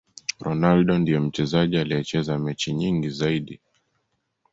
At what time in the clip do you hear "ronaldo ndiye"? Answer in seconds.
0.39-1.19